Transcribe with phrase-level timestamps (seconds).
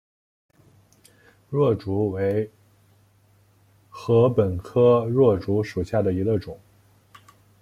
[1.51, 2.49] 箬竹为
[3.91, 6.59] 禾本科箬竹属下的一个种。